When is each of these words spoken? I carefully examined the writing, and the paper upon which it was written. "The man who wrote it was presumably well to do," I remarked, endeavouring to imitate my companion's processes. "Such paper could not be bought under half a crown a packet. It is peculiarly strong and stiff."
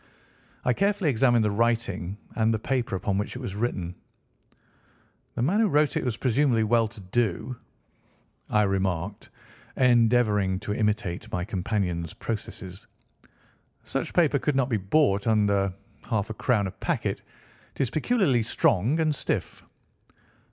I 0.65 0.73
carefully 0.73 1.11
examined 1.11 1.45
the 1.45 1.51
writing, 1.51 2.17
and 2.35 2.51
the 2.51 2.57
paper 2.57 2.95
upon 2.95 3.19
which 3.19 3.35
it 3.35 3.39
was 3.39 3.53
written. 3.53 3.93
"The 5.35 5.43
man 5.43 5.59
who 5.59 5.67
wrote 5.67 5.95
it 5.95 6.03
was 6.03 6.17
presumably 6.17 6.63
well 6.63 6.87
to 6.87 6.99
do," 6.99 7.55
I 8.49 8.63
remarked, 8.63 9.29
endeavouring 9.77 10.59
to 10.61 10.73
imitate 10.73 11.31
my 11.31 11.45
companion's 11.45 12.15
processes. 12.15 12.87
"Such 13.83 14.15
paper 14.15 14.39
could 14.39 14.55
not 14.55 14.69
be 14.69 14.77
bought 14.77 15.27
under 15.27 15.71
half 16.09 16.31
a 16.31 16.33
crown 16.33 16.65
a 16.65 16.71
packet. 16.71 17.21
It 17.75 17.81
is 17.81 17.91
peculiarly 17.91 18.41
strong 18.41 18.99
and 18.99 19.13
stiff." 19.13 19.61